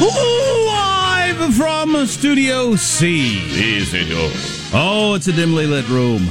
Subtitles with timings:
[0.00, 3.38] Live from Studio C.
[3.76, 4.08] Is it?
[4.74, 6.28] Oh, it's a dimly lit room.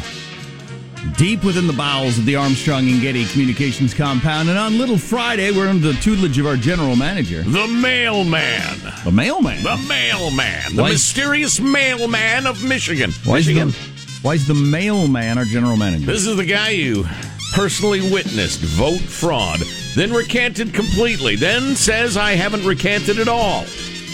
[1.18, 4.50] Deep within the bowels of the Armstrong and Getty Communications compound.
[4.50, 8.78] And on Little Friday, we're under the tutelage of our general manager, The mailman.
[9.04, 9.64] the mailman.
[9.64, 10.76] The mailman.
[10.76, 13.12] The Why- mysterious mailman of Michigan.
[13.24, 13.70] Why is, Michigan.
[13.70, 16.06] the, why is the mailman our general manager?
[16.06, 17.06] This is the guy who
[17.54, 19.62] personally witnessed vote fraud,
[19.96, 23.66] then recanted completely, then says I haven't recanted at all,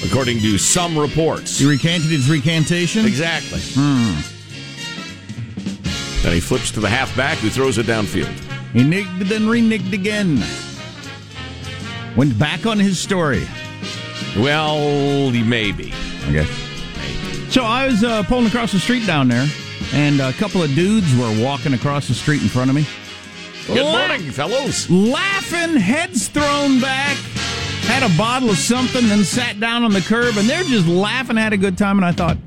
[0.06, 1.58] according to some reports.
[1.58, 3.06] He recanted his recantation?
[3.06, 3.60] Exactly.
[6.22, 8.32] Then he flips to the halfback who throws it downfield.
[8.74, 10.42] He nigged, then reneged again.
[12.16, 13.48] Went back on his story.
[14.38, 15.92] Well, he may be.
[16.30, 16.46] Okay.
[17.50, 19.48] So I was uh, pulling across the street down there,
[19.94, 22.86] and a couple of dudes were walking across the street in front of me.
[23.74, 24.90] Good La- morning, fellows.
[24.90, 27.16] Laughing, heads thrown back,
[27.88, 31.38] had a bottle of something, then sat down on the curb, and they're just laughing,
[31.38, 31.98] had a good time.
[31.98, 32.38] And I thought,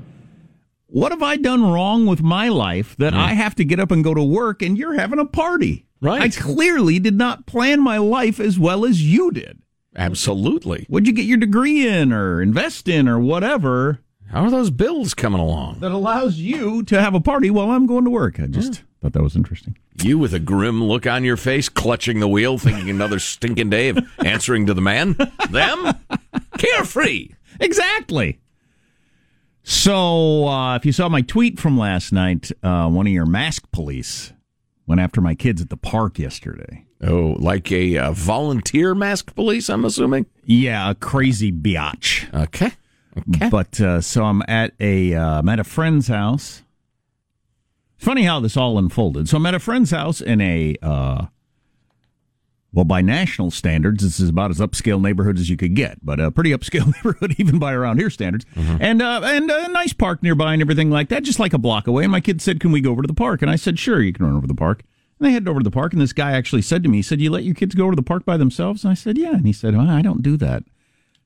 [0.86, 4.04] what have I done wrong with my life that I have to get up and
[4.04, 5.86] go to work, and you're having a party?
[6.02, 6.20] Right.
[6.20, 9.62] I clearly did not plan my life as well as you did.
[9.96, 10.84] Absolutely.
[10.90, 14.00] What'd you get your degree in, or invest in, or whatever?
[14.34, 15.78] How are those bills coming along?
[15.78, 18.40] that allows you to have a party while I'm going to work.
[18.40, 19.78] I just thought that was interesting.
[20.02, 23.90] You with a grim look on your face, clutching the wheel, thinking another stinking day
[23.90, 25.16] of answering to the man?
[25.50, 25.94] Them?
[26.58, 27.28] Carefree.
[27.60, 28.40] Exactly.
[29.62, 33.70] So, uh, if you saw my tweet from last night, uh, one of your mask
[33.70, 34.32] police
[34.84, 36.86] went after my kids at the park yesterday.
[37.00, 40.26] Oh, like a uh, volunteer mask police, I'm assuming?
[40.44, 42.34] Yeah, a crazy biatch.
[42.34, 42.72] Okay.
[43.16, 43.48] Okay.
[43.48, 46.62] But uh, so I'm at a uh, I'm at a friend's house.
[47.96, 49.28] Funny how this all unfolded.
[49.28, 51.26] So I'm at a friend's house in a uh,
[52.74, 56.18] well, by national standards, this is about as upscale neighborhood as you could get, but
[56.18, 58.44] a pretty upscale neighborhood even by around here standards.
[58.56, 61.86] And uh, and a nice park nearby and everything like that, just like a block
[61.86, 62.02] away.
[62.02, 64.02] And my kid said, "Can we go over to the park?" And I said, "Sure,
[64.02, 64.82] you can run over to the park."
[65.20, 67.02] And they headed over to the park, and this guy actually said to me, he
[67.02, 69.16] said, "You let your kids go over to the park by themselves?" And I said,
[69.16, 70.64] "Yeah." And he said, well, "I don't do that."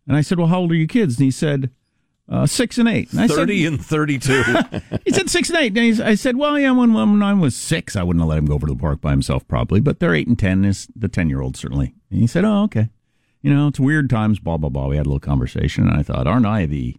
[0.07, 1.71] And I said, "Well, how old are your kids?" And he said,
[2.29, 3.11] uh, six and eight.
[3.13, 4.45] And I 30 said, and 32.
[5.05, 5.69] he said six and eight.
[5.69, 8.39] And he's- I said, well, yeah, when, when I was six, I wouldn't have let
[8.39, 9.81] him go over to the park by himself, probably.
[9.81, 10.65] But they're eight and ten.
[10.65, 11.95] Is the ten year old certainly?
[12.11, 12.91] And he said, oh, okay.
[13.41, 14.41] You know, it's weird times.
[14.41, 14.89] Blah blah blah.
[14.89, 16.97] We had a little conversation, and I thought, aren't I the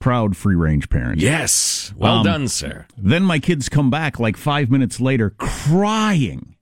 [0.00, 1.20] proud free range parent?
[1.20, 1.92] yes.
[1.96, 2.86] Well Um, done, sir.
[2.96, 6.56] Then my kids come back like five minutes later, crying.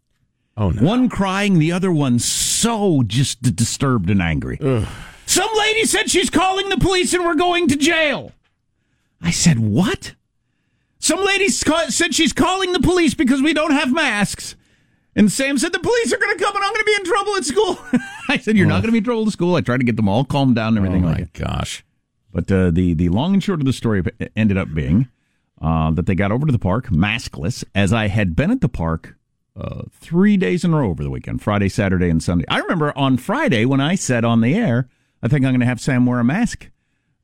[0.58, 0.82] Oh, no.
[0.82, 4.58] One crying, the other one so just disturbed and angry.
[5.26, 8.32] Some lady said she's calling the police and we're going to jail.
[9.20, 10.14] I said, What?
[10.98, 14.56] Some lady said she's calling the police because we don't have masks.
[15.14, 17.04] And Sam said, The police are going to come and I'm going to be in
[17.04, 17.78] trouble at school.
[18.28, 19.54] I said, You're not going to be in trouble at school.
[19.56, 21.44] I tried to get them all calmed down and Oh, everything my like that.
[21.44, 21.84] gosh.
[22.32, 24.02] But uh, the, the long and short of the story
[24.36, 25.08] ended up being
[25.60, 28.68] uh, that they got over to the park maskless, as I had been at the
[28.68, 29.16] park
[29.58, 32.44] uh, three days in a row over the weekend Friday, Saturday, and Sunday.
[32.48, 34.86] I remember on Friday when I said on the air,
[35.22, 36.70] I think I'm going to have Sam wear a mask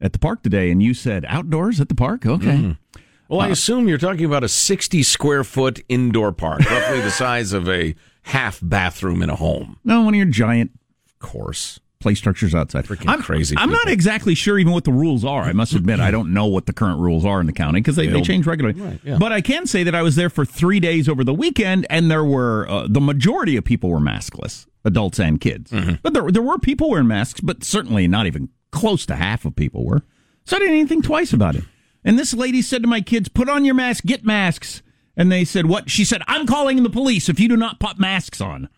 [0.01, 0.71] at the park today.
[0.71, 2.27] And you said outdoors at the park?
[2.27, 2.47] Okay.
[2.47, 3.01] Mm-hmm.
[3.29, 7.11] Well, I uh, assume you're talking about a 60 square foot indoor park, roughly the
[7.11, 9.79] size of a half bathroom in a home.
[9.85, 10.73] No, one of your giant
[11.07, 11.81] Of course.
[12.03, 12.85] Play structures outside.
[12.85, 15.43] Freaking I'm crazy I'm not exactly sure even what the rules are.
[15.43, 17.97] I must admit, I don't know what the current rules are in the county because
[17.97, 18.81] they, they change regularly.
[18.81, 19.19] Right, yeah.
[19.19, 22.11] But I can say that I was there for three days over the weekend, and
[22.11, 25.71] there were uh, the majority of people were maskless, adults and kids.
[25.71, 25.97] Mm-hmm.
[26.03, 29.55] But there there were people wearing masks, but certainly not even close to half of
[29.55, 30.03] people were.
[30.45, 31.65] So I didn't even think twice about it.
[32.05, 34.83] And this lady said to my kids, "Put on your mask, get masks."
[35.17, 37.99] And they said, "What?" She said, "I'm calling the police if you do not put
[37.99, 38.69] masks on."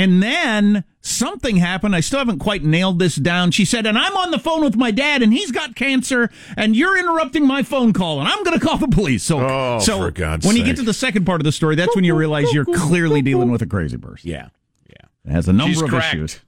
[0.00, 1.94] And then something happened.
[1.94, 3.50] I still haven't quite nailed this down.
[3.50, 6.74] She said, and I'm on the phone with my dad, and he's got cancer, and
[6.74, 9.22] you're interrupting my phone call, and I'm going to call the police.
[9.22, 11.74] So, Oh, so for God's when you get to the second part of the story,
[11.76, 14.30] that's when you realize you're clearly dealing with a crazy person.
[14.30, 14.48] Yeah.
[14.88, 15.06] Yeah.
[15.26, 16.14] It has a number She's of cracked.
[16.14, 16.40] issues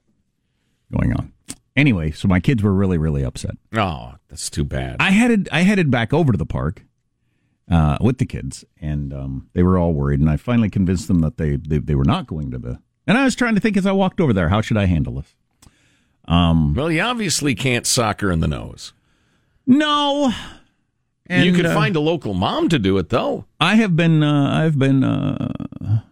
[0.96, 1.32] going on.
[1.76, 3.56] Anyway, so my kids were really, really upset.
[3.74, 4.96] Oh, that's too bad.
[5.00, 6.84] I headed I headed back over to the park
[7.70, 10.20] uh, with the kids, and um, they were all worried.
[10.20, 13.18] And I finally convinced them that they, they they were not going to the And
[13.18, 15.34] I was trying to think as I walked over there, how should I handle this?
[16.26, 18.92] Um, Well, you obviously can't sock her in the nose.
[19.66, 20.32] no.
[21.28, 23.46] And, you can uh, find a local mom to do it, though.
[23.60, 26.02] I have been uh, I've been uh,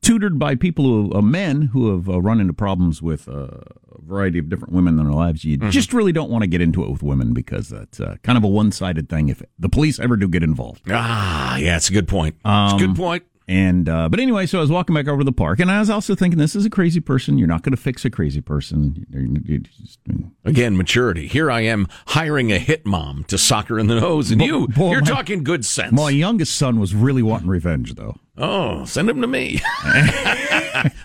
[0.00, 3.32] tutored by people who uh, men who have uh, run into problems with uh,
[3.90, 5.44] a variety of different women in their lives.
[5.44, 8.38] You just really don't want to get into it with women because that's uh, kind
[8.38, 9.28] of a one sided thing.
[9.28, 12.36] If the police ever do get involved, Ah, yeah, it's a good point.
[12.36, 13.24] it's a Um, good point.
[13.48, 15.80] And uh, but anyway, so I was walking back over to the park, and I
[15.80, 17.38] was also thinking, this is a crazy person.
[17.38, 19.06] You're not going to fix a crazy person.
[19.10, 19.98] You- you just-
[20.44, 21.26] Again, maturity.
[21.26, 24.68] Here I am hiring a hit mom to sock her in the nose, and you,
[24.68, 25.92] boy, you're my- talking good sense.
[25.92, 28.16] My youngest son was really wanting revenge, though.
[28.40, 29.60] Oh, send him to me.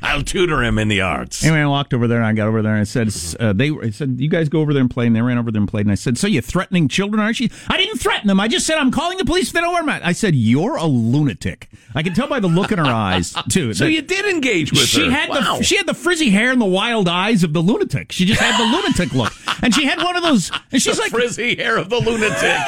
[0.04, 1.44] I'll tutor him in the arts.
[1.44, 3.10] Anyway, I walked over there and I got over there and I said,
[3.40, 5.52] uh, "They I said you guys go over there and play." And they ran over
[5.52, 5.86] there and played.
[5.88, 8.40] And I said, "So you're threatening children, aren't you?" I didn't threaten them.
[8.40, 10.06] I just said I'm calling the police if they don't wear masks.
[10.06, 11.70] I said you're a lunatic.
[11.96, 13.74] I can tell by the look in her eyes too.
[13.74, 15.12] So that you did engage with she her.
[15.12, 15.58] had Wow.
[15.58, 18.12] the she had the frizzy hair and the wild eyes of the lunatic.
[18.12, 19.34] She just had the lunatic look,
[19.64, 20.52] and she had one of those.
[20.72, 22.60] And she's the like, frizzy hair of the lunatic.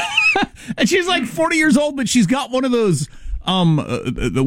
[0.77, 3.07] and she's like 40 years old, but she's got one of those
[3.45, 4.43] um uh, the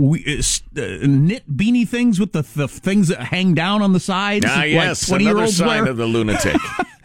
[0.76, 4.44] uh, uh, knit beanie things with the, the things that hang down on the sides.
[4.48, 5.90] ah, like yes, 20 year another sign wear.
[5.90, 6.56] of the lunatic.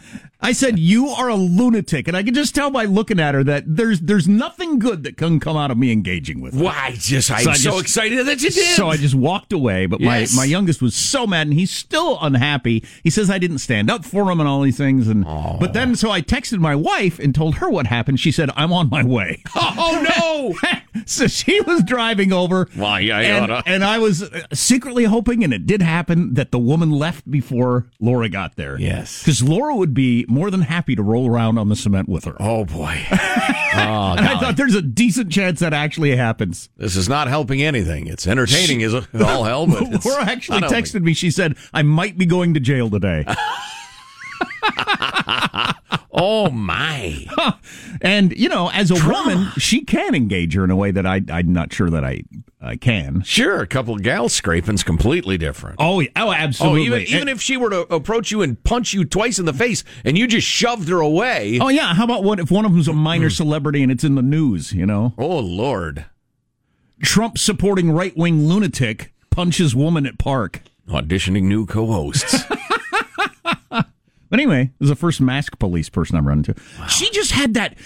[0.44, 3.44] I said, "You are a lunatic," and I could just tell by looking at her
[3.45, 6.63] that there's there's nothing good that can come out of me engaging with her.
[6.63, 6.95] Why?
[7.00, 8.75] Just I'm So I so just- excited that you did.
[8.75, 10.36] So I just walked away, but Yes.
[10.36, 12.84] my, my youngest was so mad, and he's still unhappy.
[13.04, 15.95] He says I didn't stand up for him and all these things, and but then
[15.95, 18.19] so I texted my wife and told her what happened.
[18.19, 19.42] She said I'm on my way.
[19.56, 20.69] oh no!
[21.06, 22.68] so she was driving over.
[22.75, 26.60] Why, I and, and I was uh, secretly hoping, and it did happen, that the
[26.60, 28.78] woman left before Laura got there.
[28.80, 29.22] Yes.
[29.24, 32.35] because Laura would be more than happy to roll around on the cement with her.
[32.39, 33.00] Oh boy!
[33.12, 36.69] oh, And I thought there's a decent chance that actually happens.
[36.77, 38.07] this is not helping anything.
[38.07, 41.13] It's entertaining as all hell, but Laura actually texted me.
[41.13, 43.25] She said, I might be going to jail today.
[46.13, 47.25] Oh my!
[48.01, 51.21] and, you know, as a woman, she can engage her in a way that I,
[51.30, 52.24] I'm not sure that I,
[52.62, 53.24] I can.
[53.24, 55.77] Sure, a couple of gal scraping's completely different.
[55.80, 56.10] Oh, yeah.
[56.15, 56.83] oh Oh, absolutely.
[56.86, 59.83] even even if she were to approach you and punch you twice in the face,
[60.06, 61.57] and you just shoved her away.
[61.60, 61.94] Oh, yeah.
[61.94, 63.33] How about what if one of them's a minor hmm.
[63.33, 65.13] celebrity and it's in the news, you know?
[65.18, 66.06] Oh Lord!
[67.01, 70.62] Trump supporting right wing lunatic punches woman at park.
[70.88, 72.44] Auditioning new co-hosts.
[74.33, 76.56] But anyway, it was the first mask police person I've run into.
[76.89, 77.77] She just had that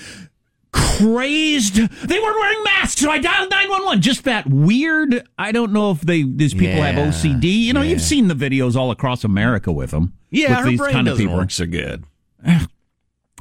[0.71, 1.75] crazed.
[1.75, 3.99] They weren't wearing masks, so I dialed nine one one.
[3.99, 5.27] Just that weird.
[5.37, 7.43] I don't know if they these people have OCD.
[7.43, 7.89] You know, yeah.
[7.89, 10.13] you've seen the videos all across America with them.
[10.29, 11.37] yeah, with her these brain kind of doesn't people.
[11.37, 12.05] work so good.
[12.47, 12.65] I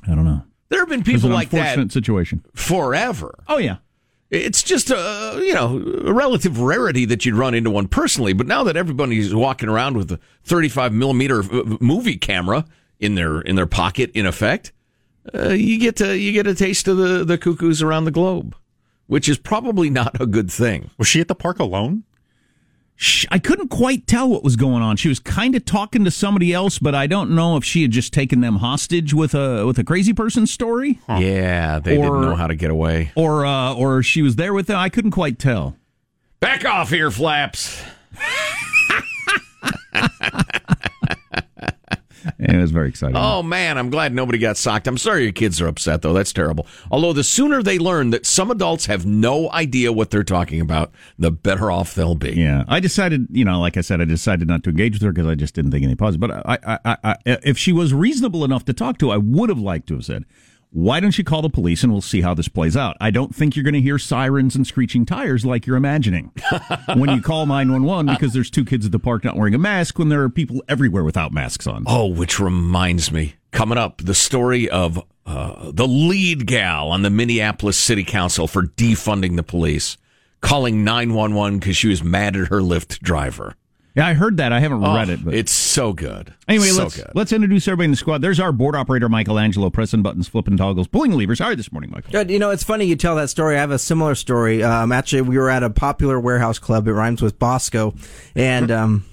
[0.05, 0.43] don't know.
[0.71, 2.45] There have been people like that situation.
[2.57, 3.39] forever.
[3.47, 3.77] Oh yeah.
[4.31, 8.33] It's just a you know a relative rarity that you'd run into one personally.
[8.33, 12.65] But now that everybody's walking around with a 35 millimeter uh, movie camera
[13.01, 14.73] in their in their pocket, in effect,
[15.35, 18.55] uh, you get to you get a taste of the the cuckoos around the globe,
[19.07, 20.91] which is probably not a good thing.
[20.99, 22.05] Was she at the park alone?
[22.99, 24.97] Sh- I couldn't quite tell what was going on.
[24.97, 27.91] She was kind of talking to somebody else, but I don't know if she had
[27.91, 32.21] just taken them hostage with a with a crazy person story, Yeah, they Or- didn't
[32.23, 33.13] know how to get away.
[33.15, 34.79] or uh, or she was there with them.
[34.79, 35.77] I couldn't quite tell.
[36.41, 37.83] Back off here, flaps.
[42.39, 43.17] It was very exciting.
[43.17, 44.87] Oh man, I'm glad nobody got socked.
[44.87, 46.13] I'm sorry your kids are upset though.
[46.13, 46.67] That's terrible.
[46.91, 50.93] Although the sooner they learn that some adults have no idea what they're talking about,
[51.19, 52.33] the better off they'll be.
[52.33, 55.13] Yeah, I decided, you know, like I said, I decided not to engage with her
[55.13, 56.21] because I just didn't think any positive.
[56.21, 59.49] But I, I, I, I, if she was reasonable enough to talk to, I would
[59.49, 60.27] have liked to have said,
[60.77, 63.35] "Why don't you call the police and we'll see how this plays out?" I don't
[63.35, 66.33] think you're going to hear sirens and screeching tires like you're imagining
[66.95, 69.55] when you call nine one one because there's two kids at the park not wearing
[69.55, 71.85] a mask when there are people everywhere without masks on.
[71.87, 77.11] Oh, which reminds me, coming up, the story of uh, the lead gal on the
[77.11, 79.97] Minneapolis City Council for defunding the police,
[80.43, 83.55] calling 911 because she was mad at her Lyft driver.
[83.97, 84.53] Yeah, I heard that.
[84.53, 86.35] I haven't Oh, read it, but it's so good.
[86.47, 87.11] Anyway, so let's good.
[87.15, 88.21] let's introduce everybody in the squad.
[88.21, 91.39] There's our board operator, Michelangelo, pressing buttons, flipping toggles, pulling levers.
[91.39, 92.13] How are you this morning, Michael?
[92.13, 92.31] Good.
[92.31, 93.57] You know, it's funny you tell that story.
[93.57, 94.63] I have a similar story.
[94.63, 96.87] Um, actually, we were at a popular warehouse club.
[96.89, 97.95] It rhymes with Bosco,
[98.35, 99.05] and um,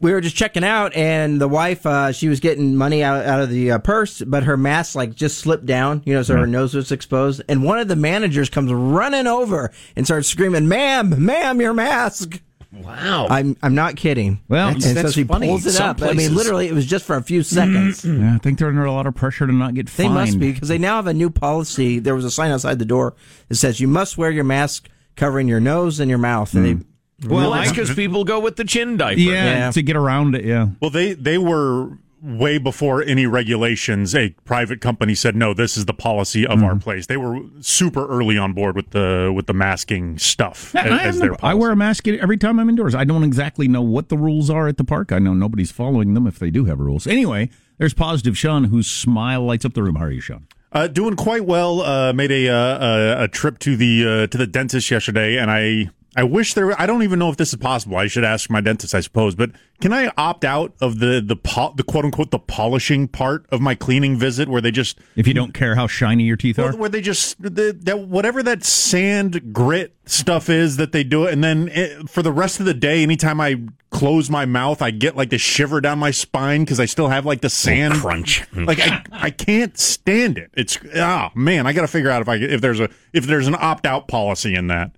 [0.00, 0.94] we were just checking out.
[0.96, 4.44] And the wife, uh, she was getting money out, out of the uh, purse, but
[4.44, 6.00] her mask like just slipped down.
[6.06, 7.42] You know, so her nose was exposed.
[7.50, 12.40] And one of the managers comes running over and starts screaming, "Ma'am, ma'am, your mask!"
[12.82, 13.26] Wow.
[13.30, 14.40] I'm I'm not kidding.
[14.48, 15.48] Well, and so she funny.
[15.48, 16.02] pulls it Some up.
[16.02, 18.04] I mean, literally, it was just for a few seconds.
[18.04, 20.14] Yeah, I think they're under a lot of pressure to not get They fined.
[20.14, 21.98] must be because they now have a new policy.
[21.98, 23.14] There was a sign outside the door
[23.48, 26.74] that says you must wear your mask covering your nose and your mouth, and they
[26.74, 26.84] mm.
[27.26, 29.20] Well, that's because people go with the chin diaper.
[29.20, 29.70] Yeah, Yeah.
[29.70, 30.44] to get around it.
[30.44, 30.68] Yeah.
[30.80, 31.90] Well, they they were
[32.24, 34.14] way before any regulations.
[34.14, 37.06] A private company said no, this is the policy of our place.
[37.06, 41.18] They were super early on board with the with the masking stuff as, I, as
[41.18, 42.94] their no- I wear a mask every time I'm indoors.
[42.94, 45.12] I don't exactly know what the rules are at the park.
[45.12, 47.06] I know nobody's following them if they do have rules.
[47.06, 49.96] Anyway, there's positive Sean, whose smile lights up the room.
[49.96, 50.46] How are you, Sean?
[50.72, 51.82] Uh, doing quite well.
[51.82, 55.50] Uh, made a, uh, a a trip to the uh, to the dentist yesterday, and
[55.50, 56.80] I I wish there.
[56.80, 57.96] I don't even know if this is possible.
[57.96, 59.34] I should ask my dentist, I suppose.
[59.34, 63.46] But can I opt out of the the po- the quote unquote the polishing part
[63.50, 66.58] of my cleaning visit, where they just If you don't care how shiny your teeth
[66.58, 71.02] are, where, where they just the, that whatever that sand grit stuff is that they
[71.02, 74.44] do it, and then it, for the rest of the day, anytime I close my
[74.44, 77.50] mouth, I get like the shiver down my spine because I still have like the
[77.50, 78.44] sand crunch.
[78.54, 80.50] Like I, I can't stand it.
[80.54, 83.48] It's oh man, I got to figure out if I if there's a if there's
[83.48, 84.92] an opt out policy in that.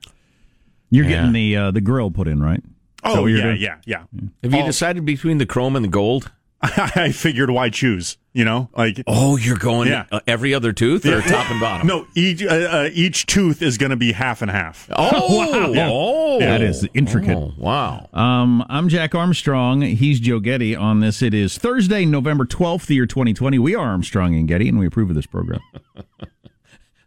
[0.91, 2.63] You're getting the uh, the grill put in, right?
[3.05, 3.61] Oh what yeah, doing?
[3.61, 4.03] yeah, yeah.
[4.43, 6.33] Have you decided between the chrome and the gold?
[6.63, 8.17] I figured why choose.
[8.33, 10.05] You know, like Oh, you're going Yeah.
[10.11, 11.21] uh, every other tooth or Yeah.
[11.23, 11.87] top and bottom?
[11.87, 14.89] no, each uh, uh, each tooth is going to be half and half.
[14.95, 15.89] Oh, Yeah.
[15.91, 17.37] oh, That is intricate.
[17.37, 18.09] Oh, wow.
[18.13, 19.81] Um, I'm Jack Armstrong.
[19.83, 21.23] He's Joe Getty on this.
[21.23, 23.59] It is Thursday, November 12th, the year 2020.
[23.59, 25.61] We are Armstrong and Getty, and we approve of this program.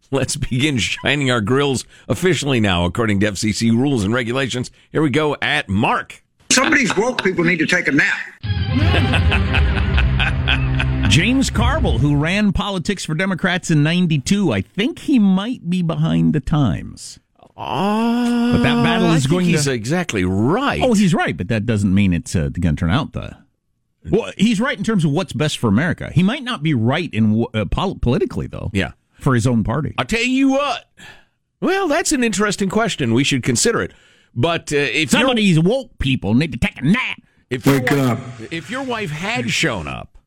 [0.11, 4.71] Let's begin shining our grills officially now, according to FCC rules and regulations.
[4.91, 6.23] Here we go at Mark.
[6.51, 8.19] Some of these woke people need to take a nap.
[11.09, 16.33] James Carville, who ran politics for Democrats in 92, I think he might be behind
[16.33, 17.19] the times.
[17.57, 20.81] Oh, But that battle I is think going he's to- exactly right.
[20.83, 23.37] Oh, he's right, but that doesn't mean it's uh, going to turn out the.
[24.09, 26.09] Well, he's right in terms of what's best for America.
[26.13, 28.69] He might not be right in uh, pol- politically, though.
[28.73, 28.91] Yeah.
[29.19, 29.93] For his own party.
[29.97, 30.89] I'll tell you what.
[31.61, 33.13] Well, that's an interesting question.
[33.13, 33.93] We should consider it.
[34.35, 37.19] But uh, if Some you're- of these woke people need to take a nap.
[37.49, 38.19] If Wake up.
[38.51, 40.17] If your wife had shown up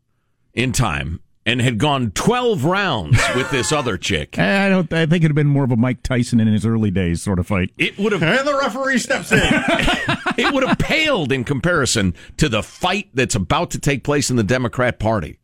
[0.55, 4.93] in time and had gone 12 rounds with this other chick, I don't.
[4.93, 7.39] I think it'd have been more of a Mike Tyson in his early days sort
[7.39, 7.71] of fight.
[7.79, 9.39] it would have And the referee steps in.
[10.37, 14.37] it would have paled in comparison to the fight that's about to take place in
[14.37, 15.39] the Democrat Party.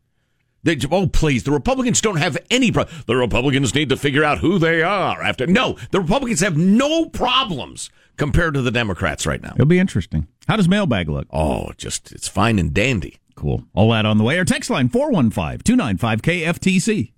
[0.63, 4.39] They, oh, please, the Republicans don't have any pro- The Republicans need to figure out
[4.39, 5.47] who they are after.
[5.47, 9.53] No, the Republicans have no problems compared to the Democrats right now.
[9.55, 10.27] It'll be interesting.
[10.47, 11.27] How does mailbag look?
[11.31, 13.17] Oh, just, it's fine and dandy.
[13.35, 13.63] Cool.
[13.73, 14.37] All that on the way.
[14.37, 17.11] Our text line 415 295 KFTC.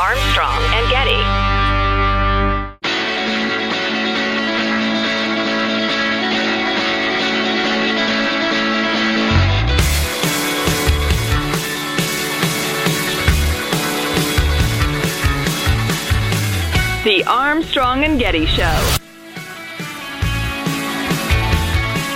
[0.00, 1.45] Armstrong and Getty.
[17.60, 18.96] Armstrong and Getty Show.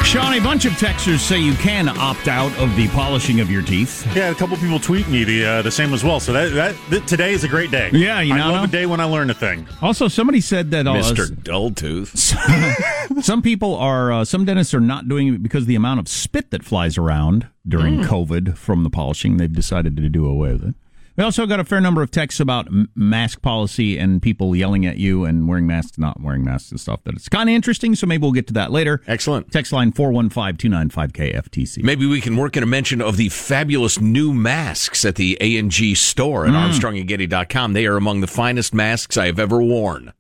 [0.05, 3.63] Sean, a bunch of texters say you can opt out of the polishing of your
[3.63, 4.07] teeth.
[4.15, 6.21] Yeah, a couple people tweet me the uh, the same as well.
[6.21, 7.89] So that, that that today is a great day.
[7.95, 8.51] Yeah, you I know.
[8.53, 9.67] love a day when I learn a thing.
[9.81, 11.25] Also, somebody said that uh, Mr.
[11.27, 13.23] Dulltooth.
[13.25, 16.09] some people are, uh, some dentists are not doing it because of the amount of
[16.09, 18.05] spit that flies around during Mm.
[18.05, 19.39] COVID from the polishing.
[19.39, 20.75] They've decided to do away with it.
[21.21, 24.97] We also got a fair number of texts about mask policy and people yelling at
[24.97, 27.05] you and wearing masks, not wearing masks and stuff.
[27.05, 27.95] That it's kind of interesting.
[27.95, 29.03] So maybe we'll get to that later.
[29.07, 29.53] Excellent.
[29.53, 31.83] Text line 415 295 KFTC.
[31.83, 35.95] Maybe we can work in a mention of the fabulous new masks at the A&G
[35.95, 36.57] store at hmm.
[36.57, 37.75] armstrongandgetty.com.
[37.75, 40.15] They are among the finest masks I have ever worn.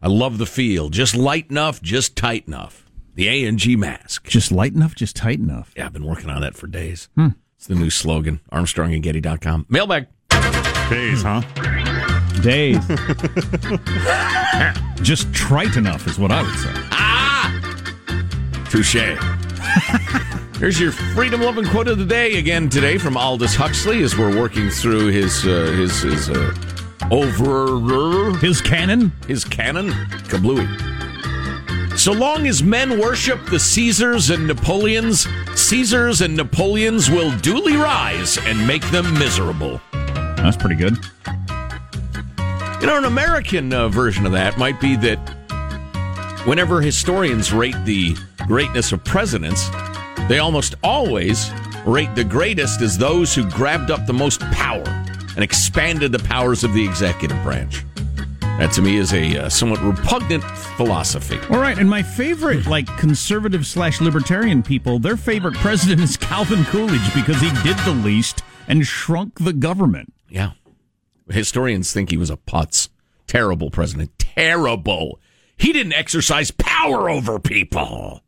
[0.00, 0.90] I love the feel.
[0.90, 2.88] Just light enough, just tight enough.
[3.16, 4.28] The A&G mask.
[4.28, 5.72] Just light enough, just tight enough.
[5.76, 7.08] Yeah, I've been working on that for days.
[7.16, 7.30] Hmm.
[7.64, 8.40] It's the new slogan.
[8.52, 9.64] Armstrongandgetty.com.
[9.70, 10.06] Mailbag.
[10.90, 11.40] Days, huh?
[12.42, 12.86] Days.
[15.02, 16.68] just trite enough is what I would say.
[16.92, 17.48] Ah!
[18.68, 18.96] Touche.
[20.58, 24.38] Here's your freedom loving quote of the day again today from Aldous Huxley as we're
[24.38, 26.54] working through his uh, his his uh,
[27.10, 29.10] over His cannon?
[29.26, 29.88] his canon
[30.28, 30.93] kablooey.
[32.04, 38.36] So long as men worship the Caesars and Napoleons, Caesars and Napoleons will duly rise
[38.36, 39.80] and make them miserable.
[39.90, 40.98] That's pretty good.
[42.82, 45.16] You know, an American uh, version of that might be that
[46.44, 48.14] whenever historians rate the
[48.46, 49.70] greatness of presidents,
[50.28, 51.50] they almost always
[51.86, 56.64] rate the greatest as those who grabbed up the most power and expanded the powers
[56.64, 57.82] of the executive branch.
[58.58, 60.44] That to me is a uh, somewhat repugnant
[60.76, 61.38] philosophy.
[61.50, 66.64] All right, and my favorite, like conservative slash libertarian people, their favorite president is Calvin
[66.64, 70.12] Coolidge because he did the least and shrunk the government.
[70.28, 70.52] Yeah.
[71.30, 72.88] Historians think he was a putz.
[73.26, 74.18] Terrible president.
[74.18, 75.20] Terrible.
[75.56, 78.22] He didn't exercise power over people.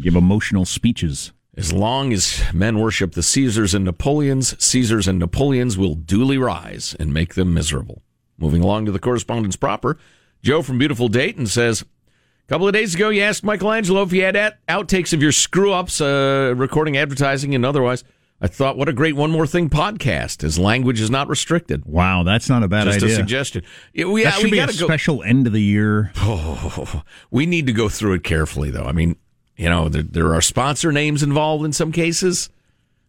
[0.00, 1.32] Give emotional speeches.
[1.56, 6.94] As long as men worship the Caesars and Napoleons, Caesars and Napoleons will duly rise
[7.00, 8.02] and make them miserable.
[8.38, 9.98] Moving along to the correspondence proper,
[10.42, 14.18] Joe from beautiful Dayton says, a couple of days ago, you asked Michelangelo if he
[14.18, 18.04] had at- outtakes of your screw ups, uh, recording advertising and otherwise.
[18.40, 20.42] I thought, what a great One More Thing podcast.
[20.42, 21.84] His language is not restricted.
[21.84, 23.08] Wow, that's not a bad Just idea.
[23.08, 23.64] Just a suggestion.
[23.92, 24.72] Yeah, we, that should we be a go.
[24.72, 26.12] special end of the year.
[26.18, 27.02] Oh,
[27.32, 28.84] we need to go through it carefully, though.
[28.84, 29.16] I mean,
[29.56, 32.48] you know, there, there are sponsor names involved in some cases.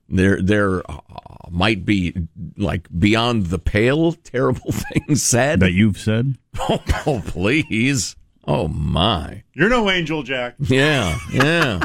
[0.10, 1.00] There, there uh,
[1.50, 2.14] might be
[2.58, 6.36] like beyond the pale, terrible things said that you've said.
[6.62, 8.18] Oh, oh, please!
[8.46, 9.44] Oh my!
[9.54, 10.56] You're no angel, Jack.
[10.60, 11.80] Yeah, yeah.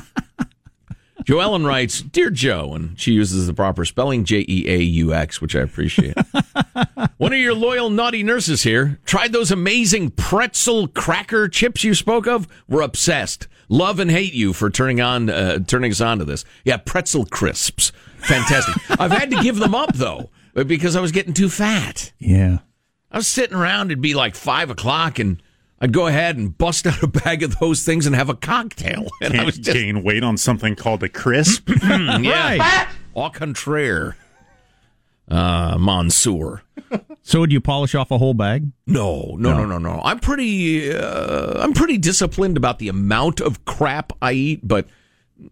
[1.25, 5.41] Joellen writes, "Dear Joe," and she uses the proper spelling, J E A U X,
[5.41, 6.17] which I appreciate.
[7.17, 12.27] One of your loyal naughty nurses here tried those amazing pretzel cracker chips you spoke
[12.27, 12.47] of.
[12.69, 13.49] We're obsessed.
[13.69, 16.45] Love and hate you for turning on, uh, turning us on to this.
[16.65, 18.75] Yeah, pretzel crisps, fantastic.
[19.01, 22.13] I've had to give them up though because I was getting too fat.
[22.19, 22.59] Yeah.
[23.11, 23.91] I was sitting around.
[23.91, 25.41] It'd be like five o'clock, and
[25.85, 29.07] I'd go ahead and bust out a bag of those things and have a cocktail.
[29.21, 31.69] And Can't was just gain weight on something called a crisp.
[31.83, 34.17] yeah, au contraire,
[35.29, 36.63] uh, Monsieur.
[37.23, 38.71] So would you polish off a whole bag?
[38.87, 40.01] No, no, no, no, no.
[40.03, 44.87] I'm pretty, uh, I'm pretty disciplined about the amount of crap I eat, but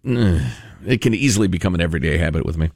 [0.02, 0.48] mm,
[0.86, 2.70] it can easily become an everyday habit with me.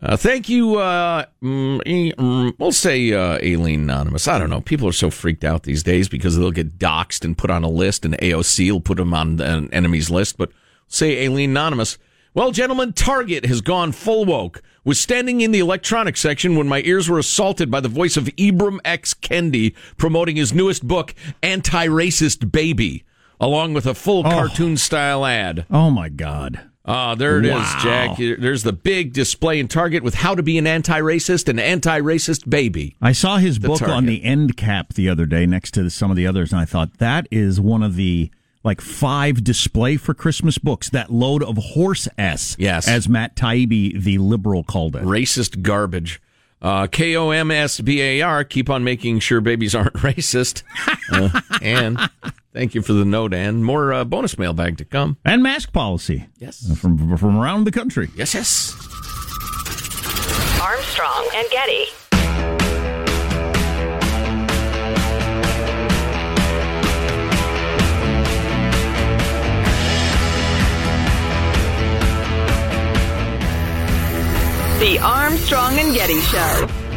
[0.00, 0.76] Uh, thank you.
[0.78, 4.28] Uh, mm, eh, mm, we'll say uh, Aileen Anonymous.
[4.28, 4.60] I don't know.
[4.60, 7.68] People are so freaked out these days because they'll get doxxed and put on a
[7.68, 10.38] list, and AOC will put them on an enemy's list.
[10.38, 10.52] But
[10.86, 11.98] say Aileen Anonymous.
[12.34, 14.62] Well, gentlemen, Target has gone full woke.
[14.84, 18.26] Was standing in the electronics section when my ears were assaulted by the voice of
[18.36, 19.12] Ibram X.
[19.14, 23.04] Kendi promoting his newest book, Anti-Racist Baby,
[23.40, 25.66] along with a full cartoon style ad.
[25.70, 26.67] Oh my God.
[26.88, 27.78] Ah, there it is, Wow.
[27.82, 28.16] Jack.
[28.16, 32.96] There's the big display in Target with how to be an anti-racist and anti-racist baby.
[33.02, 36.10] I saw his The book on the end cap the other day next to some
[36.10, 38.30] of the others, and I thought that is one of the
[38.64, 40.90] like five display for Christmas books.
[40.90, 42.88] That load of horse s, Yes.
[42.88, 45.02] as Matt Taibbi, the liberal, called it.
[45.02, 46.20] Racist garbage.
[46.60, 48.42] Uh, K O M S B A R.
[48.42, 50.64] Keep on making sure babies aren't racist.
[51.12, 51.98] Uh, and
[52.52, 55.16] thank you for the note, and more uh, bonus mailbag to come.
[55.24, 56.26] And mask policy.
[56.38, 56.68] Yes.
[56.70, 58.10] Uh, From from around the country.
[58.16, 58.74] Yes, yes.
[60.60, 61.86] Armstrong and Getty.
[74.78, 76.87] The Armstrong and Getty Show.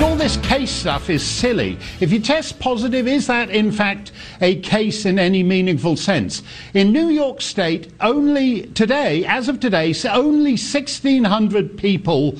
[0.00, 1.76] All this case stuff is silly.
[1.98, 6.42] If you test positive, is that in fact a case in any meaningful sense?
[6.72, 12.36] In New York State, only today, as of today, only 1,600 people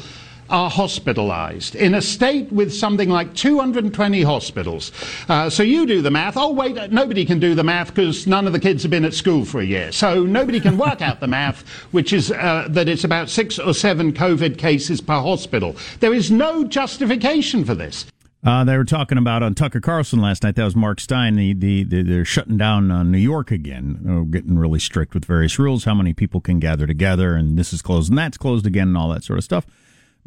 [0.50, 4.92] are hospitalized in a state with something like 220 hospitals.
[5.28, 6.36] Uh, so you do the math.
[6.36, 9.14] Oh, wait, nobody can do the math because none of the kids have been at
[9.14, 9.92] school for a year.
[9.92, 13.74] So nobody can work out the math, which is uh, that it's about six or
[13.74, 15.76] seven COVID cases per hospital.
[16.00, 18.06] There is no justification for this.
[18.44, 20.54] Uh, they were talking about on Tucker Carlson last night.
[20.54, 21.34] That was Mark Steyn.
[21.34, 25.24] The, the, the they're shutting down uh, New York again, uh, getting really strict with
[25.24, 28.64] various rules, how many people can gather together, and this is closed and that's closed
[28.64, 29.66] again, and all that sort of stuff,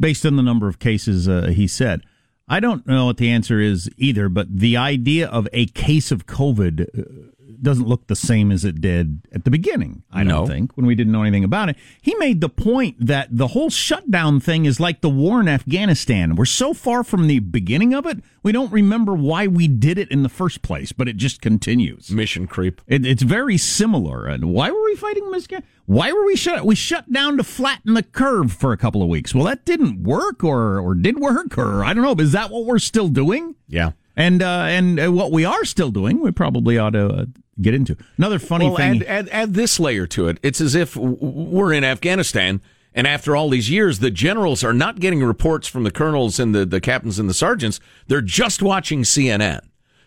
[0.02, 1.30] based on the number of cases.
[1.30, 2.02] Uh, he said,
[2.48, 6.26] I don't know what the answer is either, but the idea of a case of
[6.26, 7.22] COVID uh,
[7.64, 10.04] doesn't look the same as it did at the beginning.
[10.12, 10.40] I No.
[10.40, 11.76] don't think when we didn't know anything about it.
[12.02, 16.36] He made the point that the whole shutdown thing is like the war in Afghanistan.
[16.36, 20.10] We're so far from the beginning of it, we don't remember why we did it
[20.10, 22.10] in the first place, but it just continues.
[22.12, 22.82] Mission creep.
[22.88, 24.26] It, it's very similar.
[24.28, 25.64] And why were we fighting Michigan?
[25.86, 26.66] Why were we shut?
[26.66, 29.36] We shut down to flatten the curve for a couple of weeks.
[29.36, 32.16] Well, that didn't work, or or did work, or I don't know.
[32.24, 33.56] Is that what we're still doing?
[33.68, 33.92] Yeah.
[34.16, 37.26] And uh, and uh, what we are still doing, we probably ought to uh,
[37.62, 37.96] get into.
[38.18, 39.02] Another funny well, thing.
[39.04, 40.38] add, add, add this layer to it.
[40.44, 42.62] It's as if we're in Afghanistan,
[42.94, 46.54] and after all these years, the generals are not getting reports from the colonels and
[46.54, 47.80] the, the captains and the sergeants.
[48.08, 49.62] They're just watching CNN.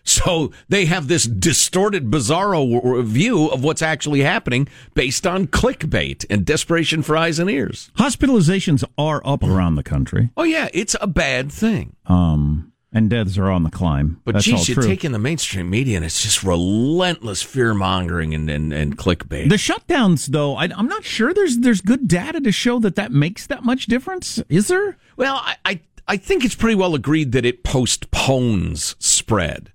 [0.07, 6.45] So they have this distorted, bizarro view of what's actually happening based on clickbait and
[6.45, 7.89] desperation for eyes and ears.
[7.97, 11.95] Hospitalizations are up around the country, Oh, yeah, it's a bad thing.
[12.05, 14.21] um, and deaths are on the climb.
[14.23, 14.87] But That's all geez, you true.
[14.87, 19.49] take in the mainstream media, and it's just relentless fear mongering and, and, and clickbait.
[19.49, 23.11] The shutdowns, though, I, I'm not sure there's there's good data to show that that
[23.11, 24.41] makes that much difference.
[24.47, 24.97] Is there?
[25.17, 29.73] Well, I, I I think it's pretty well agreed that it postpones spread.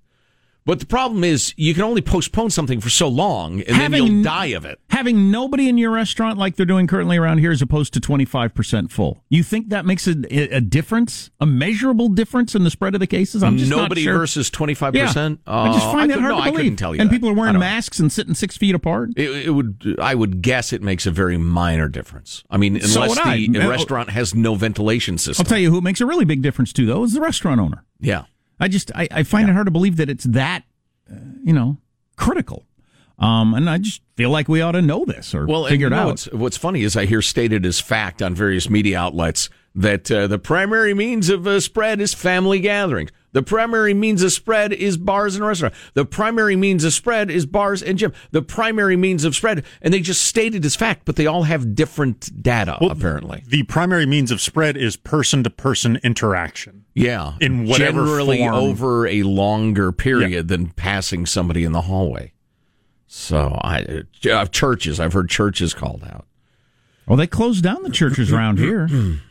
[0.63, 4.13] But the problem is, you can only postpone something for so long, and Having- then
[4.13, 4.79] you'll die of it.
[4.91, 8.91] Having nobody in your restaurant like they're doing currently around here as opposed to 25%
[8.91, 9.23] full.
[9.29, 10.11] You think that makes a,
[10.55, 11.31] a difference?
[11.39, 13.41] A measurable difference in the spread of the cases?
[13.41, 14.17] I'm just Nobody not sure.
[14.19, 15.39] versus 25%?
[15.47, 16.55] I just Uh, find I that hard no, to I believe.
[16.57, 17.13] couldn't tell you and that.
[17.13, 19.09] people are wearing masks and sitting six feet apart.
[19.17, 22.43] It, it would, I would guess it makes a very minor difference.
[22.51, 23.47] I mean, unless I.
[23.49, 25.43] the Uh, restaurant has no ventilation system.
[25.43, 27.83] I'll tell you who makes a really big difference too, though, is the restaurant owner.
[27.99, 28.25] Yeah.
[28.61, 30.63] I just I, I find it hard to believe that it's that
[31.11, 31.77] uh, you know
[32.15, 32.65] critical.
[33.19, 35.91] Um, and I just feel like we ought to know this or Well, figure it
[35.91, 36.07] know, out.
[36.07, 40.25] What's, what's funny is I hear stated as fact on various media outlets that uh,
[40.25, 43.11] the primary means of uh, spread is family gatherings.
[43.33, 45.77] The primary means of spread is bars and restaurants.
[45.93, 48.11] The primary means of spread is bars and gym.
[48.31, 51.73] The primary means of spread, and they just stated as fact, but they all have
[51.73, 53.43] different data apparently.
[53.47, 56.83] The primary means of spread is person to person interaction.
[56.93, 58.53] Yeah, In whatever generally form.
[58.53, 62.33] over a longer period than passing somebody in the hallway.
[63.07, 66.25] So I uh, churches, I've heard churches called out.
[67.07, 68.87] Well, they closed down the churches around here.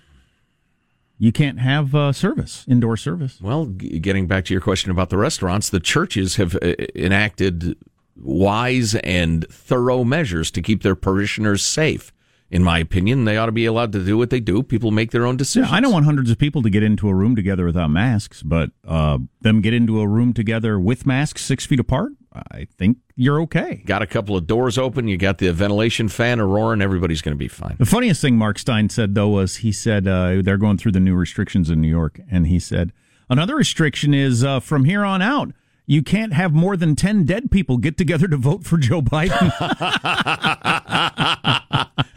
[1.22, 3.38] You can't have uh, service, indoor service.
[3.42, 7.76] Well, g- getting back to your question about the restaurants, the churches have uh, enacted
[8.16, 12.10] wise and thorough measures to keep their parishioners safe.
[12.50, 14.62] In my opinion, they ought to be allowed to do what they do.
[14.62, 15.70] People make their own decisions.
[15.70, 18.42] Yeah, I don't want hundreds of people to get into a room together without masks,
[18.42, 22.12] but uh, them get into a room together with masks six feet apart.
[22.32, 23.82] I think you're okay.
[23.86, 25.08] Got a couple of doors open.
[25.08, 26.80] You got the ventilation fan roaring.
[26.80, 27.76] Everybody's going to be fine.
[27.78, 31.00] The funniest thing Mark Steyn said though was he said uh, they're going through the
[31.00, 32.92] new restrictions in New York, and he said
[33.28, 35.52] another restriction is uh, from here on out.
[35.90, 39.50] You can't have more than 10 dead people get together to vote for Joe Biden.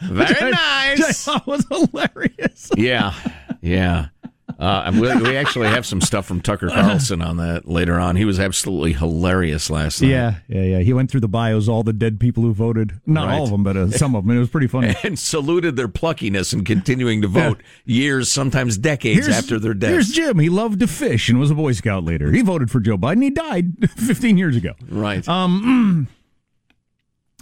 [0.00, 1.24] Very I nice.
[1.24, 2.70] That was hilarious.
[2.76, 3.14] yeah,
[3.60, 4.10] yeah.
[4.58, 8.16] Uh, we, we actually have some stuff from Tucker Carlson on that later on.
[8.16, 10.08] He was absolutely hilarious last night.
[10.10, 10.78] Yeah, yeah, yeah.
[10.80, 13.00] He went through the bios, all the dead people who voted.
[13.06, 13.38] Not Right.
[13.38, 14.36] all of them, but uh, some of them.
[14.36, 14.94] It was pretty funny.
[15.02, 19.90] and saluted their pluckiness and continuing to vote years, sometimes decades after their death.
[19.90, 20.10] Here's.
[20.10, 20.38] Jim.
[20.38, 22.30] He loved to fish and was a Boy Scout leader.
[22.30, 23.22] He voted for Joe Biden.
[23.22, 24.74] He died 15 years ago.
[24.88, 25.26] Right.
[25.28, 26.08] Um.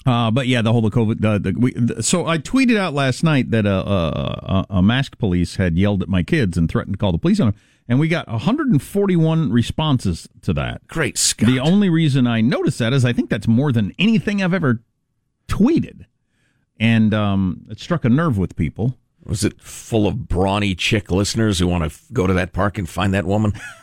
[0.04, 1.24] Uh, but yeah, the whole the COVID.
[1.24, 5.18] Uh, the, we, the, so I tweeted out last night that uh, uh, a mask
[5.18, 8.00] police had yelled at my kids and threatened to call the police on them, and
[8.00, 10.86] we got 141 responses to that.
[10.88, 11.48] Great Scott.
[11.48, 14.82] The only reason I noticed that is I think that's more than anything I've ever
[15.46, 16.06] tweeted,
[16.80, 18.96] and um, it struck a nerve with people.
[19.24, 22.76] Was it full of brawny chick listeners who want to f- go to that park
[22.76, 23.52] and find that woman?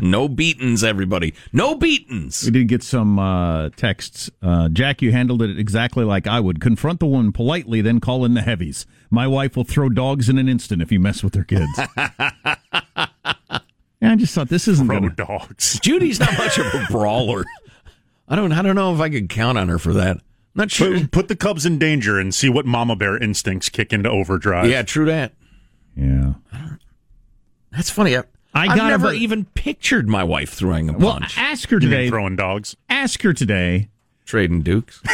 [0.00, 1.34] no beatings, everybody.
[1.52, 2.44] No beatings.
[2.44, 4.30] We did get some uh, texts.
[4.42, 6.60] Uh, Jack, you handled it exactly like I would.
[6.60, 8.86] Confront the woman politely, then call in the heavies.
[9.10, 11.78] My wife will throw dogs in an instant if you mess with her kids.
[14.02, 15.14] Yeah, I just thought this isn't Pro gonna.
[15.14, 15.78] dogs.
[15.80, 17.44] Judy's not much of a brawler.
[18.28, 18.50] I don't.
[18.50, 20.18] I don't know if I could count on her for that.
[20.54, 21.00] Not sure.
[21.00, 24.70] Put, put the Cubs in danger and see what mama bear instincts kick into overdrive.
[24.70, 25.34] Yeah, true that.
[25.94, 26.32] Yeah.
[27.72, 28.16] That's funny.
[28.16, 28.22] I,
[28.54, 31.76] I I've got never about- even pictured my wife throwing a Well, punch, ask her
[31.76, 32.08] You mean today.
[32.08, 32.76] throwing dogs.
[32.88, 33.88] Ask her today.
[34.24, 35.02] trading dukes.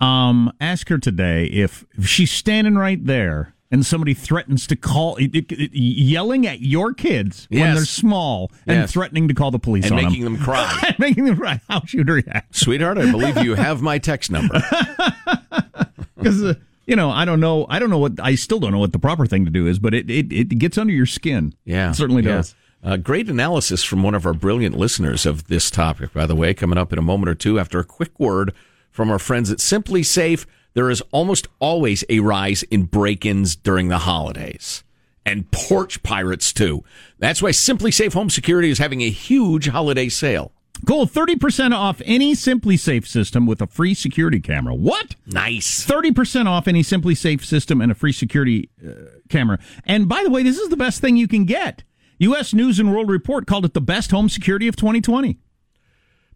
[0.00, 5.16] Um, ask her today if, if she's standing right there and somebody threatens to call,
[5.20, 8.92] yelling at your kids when they're small and Yes.
[8.92, 10.34] threatening to call the police and on making them.
[10.34, 10.78] them cry.
[10.88, 11.58] and making them cry.
[11.70, 12.54] How she would react?
[12.54, 14.60] Sweetheart, I believe you have my text number.
[16.16, 16.54] because uh,
[16.86, 18.98] you know I don't know I don't know what I still don't know what the
[18.98, 21.54] proper thing to do is, but it it, it gets under your skin.
[21.64, 22.36] Yeah, it certainly yeah.
[22.36, 22.54] does.
[22.82, 26.52] Uh, great analysis from one of our brilliant listeners of this topic, by the way,
[26.52, 28.52] coming up in a moment or two after a quick word
[28.90, 30.44] from our friends at SimpliSafe.
[30.74, 34.84] There is almost always a rise in break-ins during the holidays.
[35.24, 36.84] And porch pirates too.
[37.18, 40.52] That's why SimpliSafe Home Security is having a huge holiday sale.
[40.86, 44.74] Cool, thirty percent off any SimpliSafe system with a free security camera.
[44.74, 45.16] What?
[45.26, 45.82] Nice.
[45.84, 48.92] Thirty percent off any SimpliSafe system and a free security uh,
[49.28, 49.58] camera.
[49.84, 51.84] And by the way, this is the best thing you can get.
[52.18, 52.54] U.S.
[52.54, 55.38] News and World Report called it the best home security of 2020.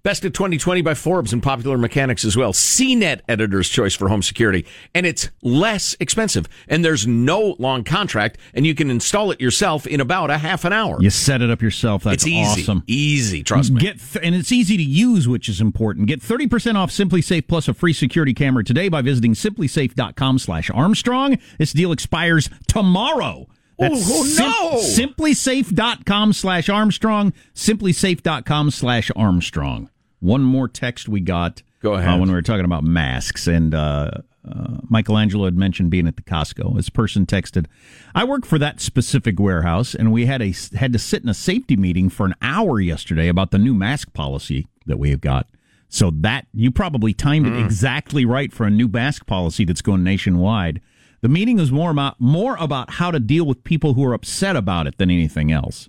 [0.05, 2.53] Best of 2020 by Forbes and Popular Mechanics as well.
[2.53, 4.65] CNET editor's choice for home security.
[4.95, 6.49] And it's less expensive.
[6.69, 8.39] And there's no long contract.
[8.55, 10.99] And you can install it yourself in about a half an hour.
[11.01, 12.05] You set it up yourself.
[12.05, 12.63] That's it's easy.
[12.63, 12.85] awesome.
[12.87, 13.43] Easy.
[13.43, 13.81] Trust me.
[13.81, 16.07] Get th- and it's easy to use, which is important.
[16.07, 21.39] Get 30% off SimpliSafe plus a free security camera today by visiting simplisafe.com slash Armstrong.
[21.59, 23.49] This deal expires tomorrow.
[23.79, 24.81] That's Oh, no!
[24.81, 27.33] Simplisafe.com slash Armstrong.
[27.55, 29.91] Simplisafe.com slash Armstrong.
[30.21, 31.63] One more text we got.
[31.81, 32.15] Go ahead.
[32.15, 33.47] Uh, when we were talking about masks.
[33.47, 34.11] And uh,
[34.49, 36.75] uh, Michelangelo had mentioned being at the Costco.
[36.75, 37.67] This person texted,
[38.15, 41.35] "I work for that specific warehouse, and we had a had to sit in a
[41.35, 45.47] safety meeting for an hour yesterday about the new mask policy that we have got."
[45.89, 50.03] So that you probably timed it exactly right for a new mask policy that's going
[50.05, 50.81] nationwide.
[51.21, 54.57] The meeting is more about more about how to deal with people who are upset
[54.57, 55.89] about it than anything else.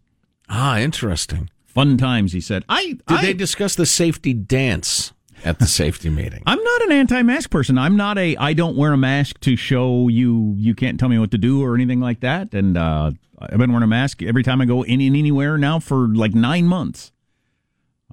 [0.49, 1.49] Ah, interesting.
[1.65, 2.65] Fun times, he said.
[2.67, 5.13] I Did I, they discuss the safety dance
[5.45, 6.41] at the safety meeting?
[6.47, 7.77] I'm not an anti-mask person.
[7.77, 11.19] I'm not a I don't wear a mask to show you you can't tell me
[11.19, 12.53] what to do or anything like that.
[12.55, 15.79] And uh, I've been wearing a mask every time I go in, in anywhere now
[15.79, 17.11] for like nine months.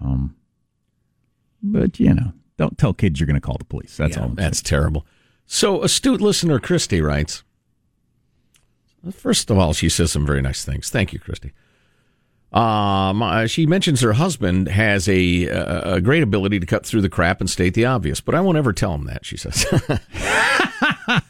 [0.02, 0.36] Um,
[1.62, 3.96] but you know, don't tell kids you're going to call the police.
[3.96, 4.28] That's Yeah, all.
[4.28, 5.06] I'm That's terrible.
[5.46, 7.42] So, astute listener Christy writes.
[9.12, 10.90] First of all, she says some very nice things.
[10.90, 11.52] Thank you, Christy.
[12.52, 17.40] Um, she mentions her husband has a a great ability to cut through the crap
[17.40, 19.26] and state the obvious, but I won't ever tell him that.
[19.26, 19.66] She says.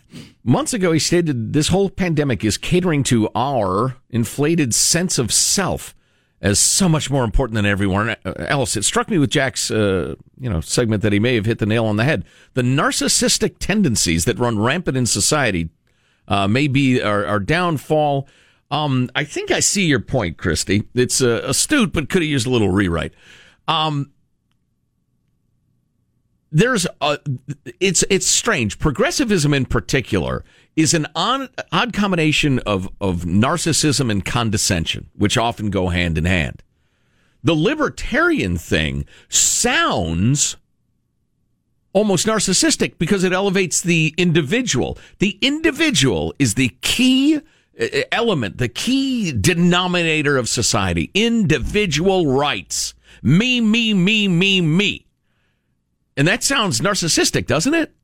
[0.44, 5.95] Months ago, he stated this whole pandemic is catering to our inflated sense of self
[6.40, 8.76] as so much more important than everyone else.
[8.76, 11.66] It struck me with Jack's, uh, you know, segment that he may have hit the
[11.66, 12.24] nail on the head.
[12.54, 15.70] The narcissistic tendencies that run rampant in society
[16.28, 18.28] uh, may be our, our downfall.
[18.70, 20.82] Um, I think I see your point, Christy.
[20.94, 23.14] It's uh, astute, but could have used a little rewrite.
[23.68, 24.10] Um,
[26.52, 27.18] there's a,
[27.80, 28.78] it's it's strange.
[28.78, 30.44] Progressivism in particular
[30.76, 36.62] is an odd, combination of of narcissism and condescension, which often go hand in hand.
[37.42, 40.56] The libertarian thing sounds
[41.92, 44.98] almost narcissistic because it elevates the individual.
[45.18, 51.10] The individual is the key uh, element, the key denominator of society.
[51.14, 52.94] Individual rights.
[53.22, 55.06] Me, me, me, me, me.
[56.18, 57.95] And that sounds narcissistic, doesn't it?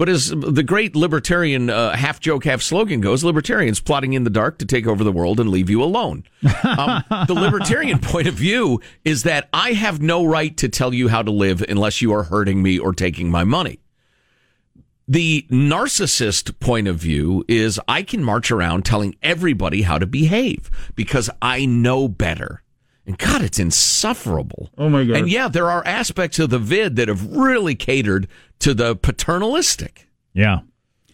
[0.00, 4.30] But as the great libertarian uh, half joke, half slogan goes, libertarians plotting in the
[4.30, 6.24] dark to take over the world and leave you alone.
[6.64, 11.08] Um, the libertarian point of view is that I have no right to tell you
[11.08, 13.78] how to live unless you are hurting me or taking my money.
[15.06, 20.70] The narcissist point of view is I can march around telling everybody how to behave
[20.94, 22.62] because I know better.
[23.06, 24.70] And God, it's insufferable.
[24.78, 25.16] Oh my God.
[25.16, 28.28] And yeah, there are aspects of the vid that have really catered
[28.60, 30.08] to the paternalistic.
[30.32, 30.60] Yeah.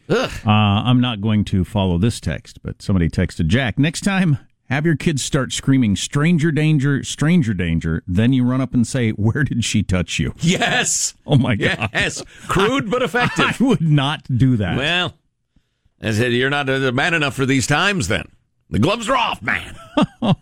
[0.09, 0.31] Ugh.
[0.47, 3.79] Uh, I'm not going to follow this text, but somebody texted Jack.
[3.79, 8.75] Next time, have your kids start screaming "stranger danger, stranger danger." Then you run up
[8.75, 11.15] and say, "Where did she touch you?" Yes.
[11.27, 11.91] Oh my God.
[11.93, 12.23] Yes.
[12.47, 13.45] Crude but effective.
[13.61, 14.77] I would not do that.
[14.77, 15.15] Well,
[16.01, 18.27] I said, you're not a man enough for these times then.
[18.69, 19.77] The gloves are off, man.
[20.23, 20.35] oh.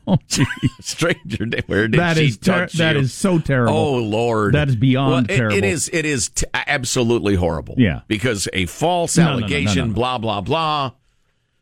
[0.81, 2.85] Stranger, did That she is ter- touch you?
[2.87, 3.75] is so terrible.
[3.75, 5.59] Oh Lord, That is beyond Well, it- terrible.
[5.59, 5.91] It is.
[5.93, 7.75] It is t- absolutely horrible.
[7.79, 8.01] Yeah.
[8.09, 10.93] because a false No, no, no, no, allegation, blah blah blah,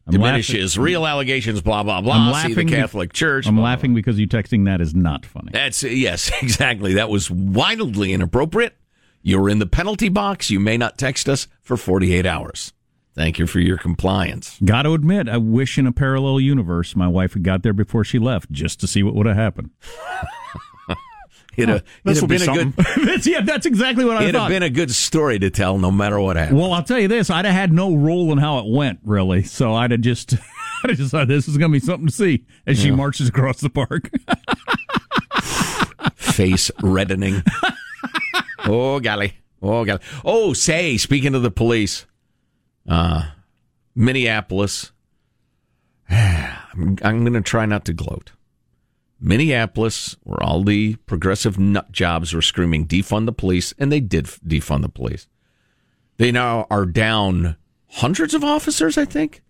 [0.06, 2.14] I'm diminishes real allegations, blah blah blah.
[2.14, 2.54] I'm See laughing.
[2.54, 3.46] the be- Catholic Church.
[3.48, 5.50] I'm blah, laughing because you texting that is not funny.
[5.52, 6.94] That's yes, exactly.
[6.94, 8.76] That was wildly inappropriate.
[9.24, 10.50] You're in the penalty box.
[10.50, 12.72] You may not text us for 48 hours.
[13.14, 14.58] Thank you for your compliance.
[14.64, 18.04] Got to admit, I wish in a parallel universe my wife had got there before
[18.04, 19.70] she left, just to see what would have happened.
[21.54, 22.72] It'd have, this it'd be been a good.
[23.06, 25.90] that's, yeah, that's exactly what I It'd have been a good story to tell, no
[25.90, 26.58] matter what happened.
[26.58, 29.42] Well, I'll tell you this: I'd have had no role in how it went, really.
[29.42, 30.32] So I'd have just,
[30.84, 33.60] I'd have decided this is going to be something to see as she marches across
[33.60, 34.10] the park.
[36.14, 37.42] Face reddening.
[38.64, 39.34] oh golly!
[39.60, 40.00] Oh golly!
[40.24, 42.06] Oh, say, speaking of the police,
[42.88, 43.30] uh,
[43.94, 44.92] Minneapolis.
[46.10, 48.32] I'm, I'm going to try not to gloat.
[49.20, 54.24] Minneapolis, where all the progressive nut jobs were screaming defund the police, and they did
[54.24, 55.28] defund the police.
[56.16, 57.56] They now are down
[57.88, 59.42] hundreds of officers, I think.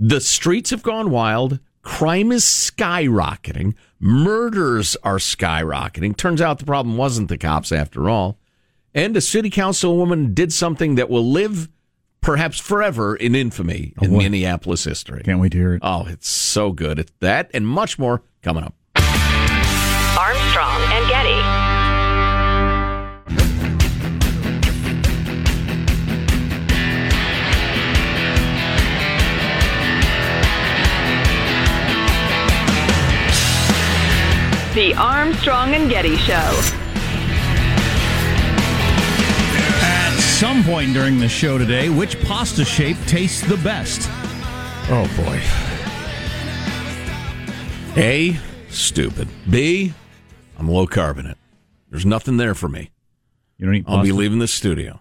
[0.00, 1.60] The streets have gone wild.
[1.82, 3.74] Crime is skyrocketing.
[4.00, 6.16] Murders are skyrocketing.
[6.16, 8.38] Turns out the problem wasn't the cops after all.
[8.94, 11.68] And a city councilwoman did something that will live
[12.20, 14.22] perhaps forever in infamy oh, in what?
[14.22, 15.22] Minneapolis history.
[15.24, 15.80] Can't wait to hear it.
[15.82, 16.98] Oh, it's so good.
[16.98, 18.74] It's that and much more coming up.
[20.18, 21.68] Armstrong and Getty.
[34.74, 36.87] The Armstrong and Getty Show.
[40.38, 44.08] Some point during the show today, which pasta shape tastes the best?
[44.90, 45.40] Oh boy.
[48.00, 49.28] A, stupid.
[49.50, 49.92] B,
[50.56, 51.36] I'm low carbonate.
[51.90, 52.90] There's nothing there for me.
[53.58, 55.00] You don't eat I'll be leaving the studio.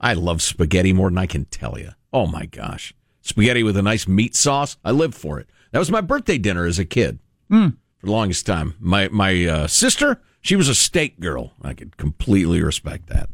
[0.00, 1.90] I love spaghetti more than I can tell you.
[2.12, 2.94] Oh my gosh.
[3.22, 4.76] Spaghetti with a nice meat sauce.
[4.84, 5.48] I live for it.
[5.72, 7.18] That was my birthday dinner as a kid
[7.50, 7.72] Mm.
[7.98, 8.74] for the longest time.
[8.78, 11.54] My my uh, sister, she was a steak girl.
[11.60, 13.28] I could completely respect that.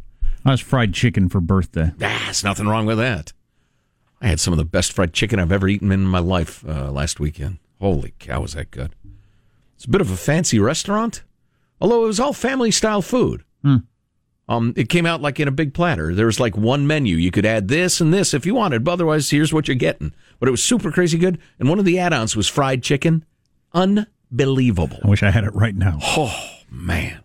[0.47, 1.91] I was fried chicken for birthday.
[2.01, 3.33] Ah, there's nothing wrong with that.
[4.21, 6.93] I had some of the best fried chicken I've ever eaten in my life uh,
[6.93, 7.59] last weekend.
[7.81, 8.95] Holy cow, was that good!
[9.75, 11.25] It's a bit of a fancy restaurant,
[11.81, 13.45] although it was all family style food.
[13.63, 13.79] Hmm.
[14.49, 16.15] Um, it came out like in a big platter.
[16.15, 17.17] There was like one menu.
[17.17, 20.15] You could add this and this if you wanted, but otherwise, here's what you're getting.
[20.39, 21.41] But it was super crazy good.
[21.59, 23.25] And one of the add-ons was fried chicken.
[23.75, 25.01] Unbelievable.
[25.03, 25.99] I wish I had it right now.
[26.01, 26.33] Oh
[26.71, 27.25] man.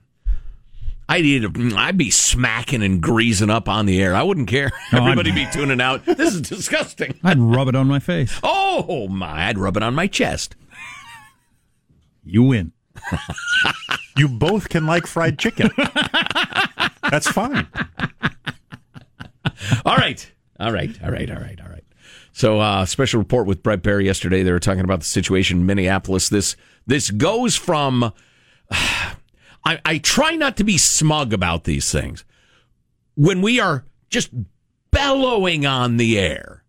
[1.11, 4.15] I'd eat it, I'd be smacking and greasing up on the air.
[4.15, 4.71] I wouldn't care.
[4.93, 6.05] No, I'd- Everybody be tuning out.
[6.05, 7.15] This is disgusting.
[7.23, 8.39] I'd rub it on my face.
[8.43, 9.47] Oh my!
[9.47, 10.55] I'd rub it on my chest.
[12.23, 12.71] You win.
[14.17, 15.69] You both can like fried chicken.
[17.09, 17.65] That's fine.
[19.85, 21.83] All right, all right, all right, all right, all right.
[22.33, 24.43] So, uh, special report with Bret Baier yesterday.
[24.43, 26.27] They were talking about the situation in Minneapolis.
[26.29, 28.11] This this goes from.
[29.63, 32.25] I, I try not to be smug about these things.
[33.15, 34.31] When we are just
[34.91, 36.63] bellowing on the air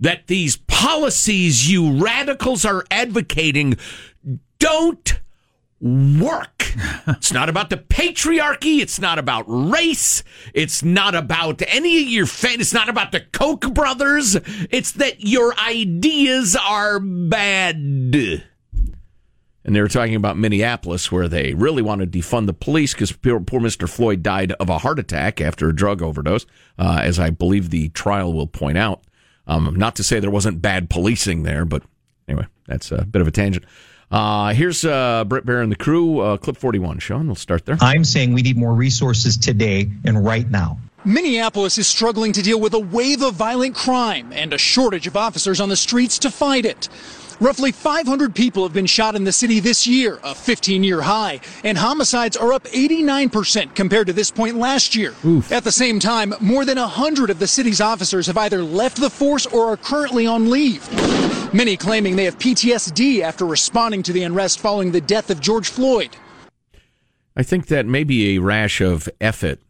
[0.00, 3.76] that these policies you radicals are advocating
[4.58, 5.20] don't
[5.80, 6.72] work.
[7.08, 8.80] it's not about the patriarchy.
[8.80, 10.22] It's not about race.
[10.54, 12.60] It's not about any of your fan.
[12.60, 14.36] It's not about the Koch brothers.
[14.70, 18.44] It's that your ideas are bad.
[19.68, 23.12] And they were talking about Minneapolis, where they really want to defund the police because
[23.12, 23.86] poor, poor Mr.
[23.86, 26.46] Floyd died of a heart attack after a drug overdose,
[26.78, 29.02] uh, as I believe the trial will point out.
[29.46, 31.82] Um, not to say there wasn't bad policing there, but
[32.26, 33.66] anyway, that's a bit of a tangent.
[34.10, 36.98] Uh, here's uh, Bret Baier and the crew, uh, clip 41.
[37.00, 37.76] Sean, we'll start there.
[37.82, 40.78] I'm saying we need more resources today and right now.
[41.04, 45.14] Minneapolis is struggling to deal with a wave of violent crime and a shortage of
[45.14, 46.88] officers on the streets to fight it.
[47.40, 51.40] Roughly 500 people have been shot in the city this year, a 15 year high,
[51.62, 55.14] and homicides are up 89% compared to this point last year.
[55.50, 59.10] At the same time, more than 100 of the city's officers have either left the
[59.10, 60.84] force or are currently on leave.
[61.54, 65.68] Many claiming they have PTSD after responding to the unrest following the death of George
[65.68, 66.16] Floyd.
[67.36, 69.60] I think that may be a rash of effort.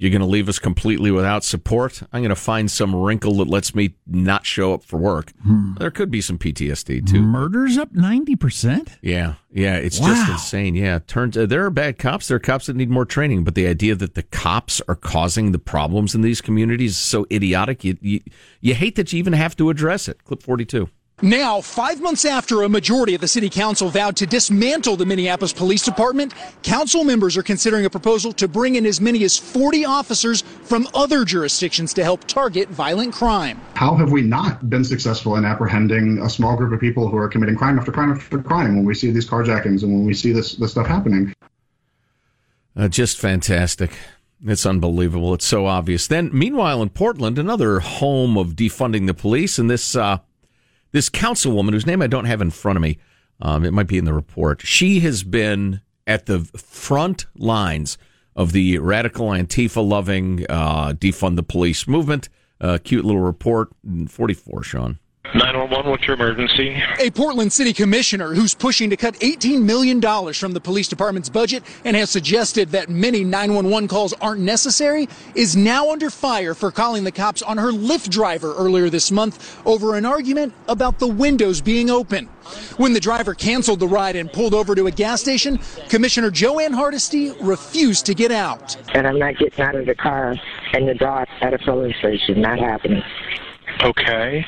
[0.00, 2.02] You're going to leave us completely without support.
[2.10, 5.30] I'm going to find some wrinkle that lets me not show up for work.
[5.78, 7.20] There could be some PTSD too.
[7.20, 8.96] Murders up 90%?
[9.02, 10.74] Yeah, yeah, it's just insane.
[10.74, 12.28] Yeah, turns uh, there are bad cops.
[12.28, 15.52] There are cops that need more training, but the idea that the cops are causing
[15.52, 17.84] the problems in these communities is so idiotic.
[17.84, 18.20] You you,
[18.62, 20.24] you hate that you even have to address it.
[20.24, 20.88] Clip 42.
[21.22, 25.52] Now, five months after a majority of the city council vowed to dismantle the Minneapolis
[25.52, 29.84] Police Department, council members are considering a proposal to bring in as many as 40
[29.84, 33.60] officers from other jurisdictions to help target violent crime.
[33.74, 37.28] How have we not been successful in apprehending a small group of people who are
[37.28, 40.32] committing crime after crime after crime when we see these carjackings and when we see
[40.32, 41.34] this, this stuff happening?
[42.74, 43.90] Uh, just fantastic.
[44.42, 45.34] It's unbelievable.
[45.34, 46.06] It's so obvious.
[46.06, 50.20] Then, meanwhile, in Portland, another home of defunding the police, and this uh,
[50.92, 52.98] this councilwoman whose name I don't have in front of me,
[53.40, 54.62] um, it might be in the report.
[54.62, 57.98] She has been at the front lines
[58.36, 62.28] of the radical Antifa loving uh, defund the police movement.
[62.60, 63.68] Uh, cute little report.
[64.08, 64.98] Forty four, Sean.
[65.34, 66.82] 911, what's your emergency?
[66.98, 70.00] A Portland City Commissioner who's pushing to cut $18 million
[70.34, 75.54] from the police department's budget and has suggested that many 911 calls aren't necessary is
[75.54, 79.94] now under fire for calling the cops on her Lyft driver earlier this month over
[79.94, 82.26] an argument about the windows being open.
[82.78, 86.58] When the driver canceled the ride and pulled over to a gas station, Commissioner Jo
[86.58, 88.76] Ann Hardesty refused to get out.
[88.96, 90.34] and I'm not getting out of the car
[90.72, 92.40] and the dog at a filling station.
[92.40, 93.02] Not happening.
[93.82, 94.44] Okay.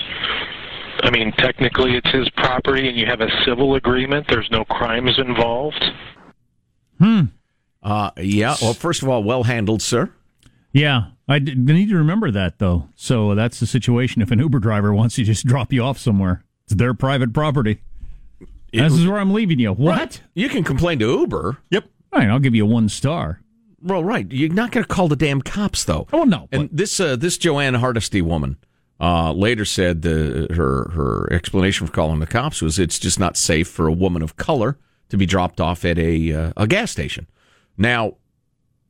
[1.02, 4.26] I mean, technically it's his property and you have a civil agreement.
[4.28, 5.84] There's no crimes involved.
[6.98, 7.22] Hmm.
[7.83, 8.54] Uh, yeah.
[8.62, 10.12] Well, first of all, well handled, sir.
[10.72, 12.88] Yeah, I d- need to remember that though.
[12.94, 16.44] So that's the situation if an Uber driver wants to just drop you off somewhere.
[16.64, 17.83] It's their private property.
[18.72, 19.72] this is where I'm leaving you.
[19.72, 19.98] What?
[19.98, 20.22] Right.
[20.35, 21.58] You can complain to Uber.
[21.70, 21.85] Yep.
[22.12, 23.40] All right, I'll give you a one star.
[23.83, 24.31] Well, right.
[24.31, 26.06] You're not going to call the damn cops, though.
[26.12, 26.48] Oh no.
[26.52, 28.56] And this uh, this Jo Ann Hardesty woman
[29.03, 33.37] uh, later said the, her her explanation for calling the cops was it's just not
[33.37, 34.79] safe for a woman of color
[35.09, 37.27] to be dropped off at a uh, a gas station.
[37.77, 38.15] Now,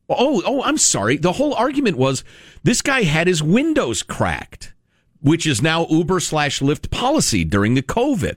[0.09, 1.17] oh oh, I'm sorry.
[1.17, 2.23] The whole argument was
[2.63, 4.73] this guy had his windows cracked,
[5.21, 8.35] which is now Uber slash Lyft policy during the COVID.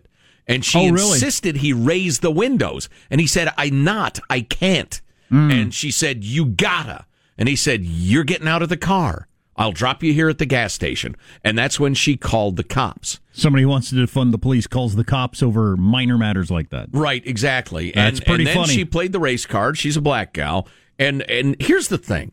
[0.48, 1.12] And she Oh, really?
[1.14, 5.50] insisted he raise the windows, and he said, "I not, I can't." Hmm.
[5.50, 7.04] And she said, "You gotta."
[7.36, 10.46] And he said, "You're getting out of the car." I'll drop you here at the
[10.46, 11.16] gas station.
[11.42, 13.20] And that's when she called the cops.
[13.32, 16.88] Somebody who wants to defund the police calls the cops over minor matters like that.
[16.92, 17.92] Right, exactly.
[17.94, 18.74] That's and, pretty and then funny.
[18.74, 19.78] she played the race card.
[19.78, 20.68] She's a black gal.
[20.98, 22.32] And and here's the thing.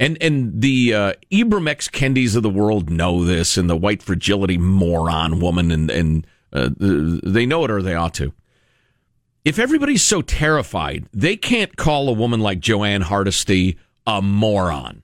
[0.00, 4.02] And and the uh, Ibram X Kendis of the world know this, and the white
[4.02, 8.32] fragility moron woman, and and uh, they know it or they ought to.
[9.44, 15.02] If everybody's so terrified, they can't call a woman like Jo Ann Hardesty a moron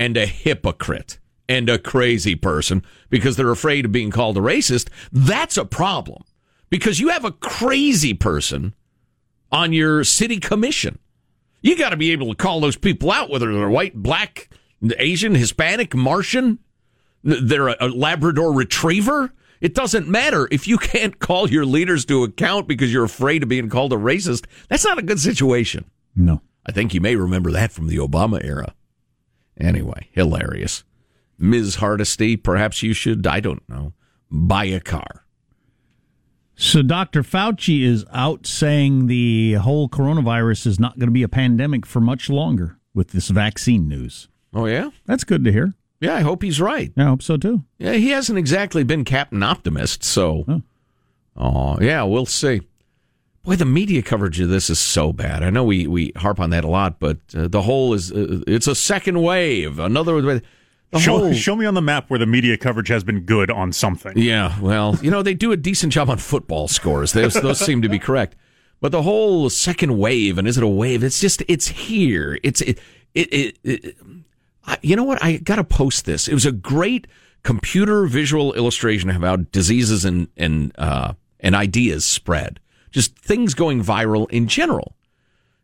[0.00, 4.88] and a hypocrite and a crazy person because they're afraid of being called a racist.
[5.12, 6.24] That's a problem
[6.70, 8.74] because you have a crazy person
[9.52, 10.98] on your city commission.
[11.60, 14.48] You got to be able to call those people out, whether they're white, black,
[14.98, 16.58] Asian, Hispanic, Martian,
[17.22, 19.34] they're a, a Labrador retriever.
[19.60, 23.50] It doesn't matter if you can't call your leaders to account because you're afraid of
[23.50, 24.46] being called a racist.
[24.70, 25.84] That's not a good situation.
[26.16, 26.40] No.
[26.64, 28.74] I think you may remember that from the Obama era.
[29.60, 30.84] Anyway, hilarious.
[31.38, 31.76] Ms.
[31.76, 33.92] Hardesty, perhaps you should, I don't know,
[34.30, 35.24] buy a car.
[36.54, 37.22] So Dr.
[37.22, 42.00] Fauci is out saying the whole coronavirus is not going to be a pandemic for
[42.00, 44.28] much longer with this vaccine news.
[44.52, 44.90] Oh, yeah?
[45.06, 45.74] That's good to hear.
[46.00, 46.92] Yeah, I hope he's right.
[46.96, 47.64] I hope so too.
[47.78, 50.62] Yeah, he hasn't exactly been Captain Optimist, so.
[51.36, 52.62] Oh, uh, yeah, we'll see.
[53.42, 55.42] Boy, the media coverage of this is so bad.
[55.42, 58.42] I know we, we harp on that a lot, but uh, the whole is uh,
[58.46, 59.78] it's a second wave.
[59.78, 60.42] Another the
[60.98, 63.72] Show, whole, show me on the map where the media coverage has been good on
[63.72, 64.12] something.
[64.16, 67.12] Yeah, well, you know they do a decent job on football scores.
[67.12, 68.36] Those, those seem to be correct.
[68.80, 71.04] But the whole second wave, and is it a wave?
[71.04, 72.38] It's just it's here.
[72.42, 72.78] It's it
[73.14, 73.32] it.
[73.32, 73.96] it, it
[74.64, 75.22] I, you know what?
[75.22, 76.28] I got to post this.
[76.28, 77.06] It was a great
[77.42, 82.58] computer visual illustration of how diseases and and uh, and ideas spread.
[82.90, 84.96] Just things going viral in general.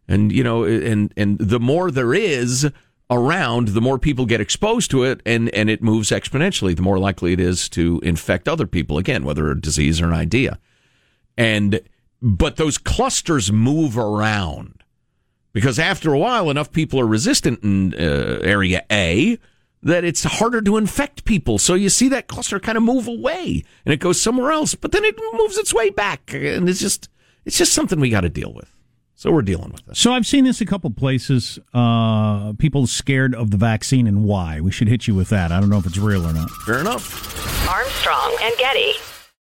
[0.08, 2.70] And you know, and and the more there is
[3.10, 6.76] around, the more people get exposed to it, and and it moves exponentially.
[6.76, 10.12] The more likely it is to infect other people again, whether a disease or an
[10.12, 10.58] idea.
[11.36, 11.80] And
[12.22, 14.82] but those clusters move around
[15.52, 19.38] because after a while, enough people are resistant in uh, area A
[19.82, 21.58] that it's harder to infect people.
[21.58, 24.74] So you see that cluster kind of move away, and it goes somewhere else.
[24.74, 27.08] But then it moves its way back, and it's just
[27.46, 28.70] it's just something we got to deal with.
[29.14, 29.98] So we're dealing with this.
[29.98, 31.58] So I've seen this a couple places.
[31.72, 34.60] Uh, people scared of the vaccine and why.
[34.60, 35.52] We should hit you with that.
[35.52, 36.50] I don't know if it's real or not.
[36.66, 37.66] Fair enough.
[37.66, 38.92] Armstrong and Getty.